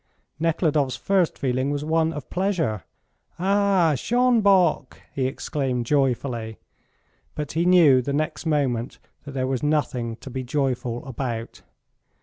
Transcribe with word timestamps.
Nekhludoff's 0.39 0.95
first 0.95 1.37
feeling 1.37 1.69
was 1.69 1.85
one 1.85 2.11
of 2.11 2.27
pleasure. 2.31 2.85
"Ah, 3.37 3.93
Schonbock!" 3.95 4.99
he 5.13 5.27
exclaimed 5.27 5.85
joyfully; 5.85 6.57
but 7.35 7.51
he 7.51 7.67
knew 7.67 8.01
the 8.01 8.11
next 8.11 8.47
moment 8.47 8.97
that 9.25 9.33
there 9.33 9.45
was 9.45 9.61
nothing 9.61 10.15
to 10.15 10.31
be 10.31 10.41
joyful 10.43 11.05
about. 11.05 11.61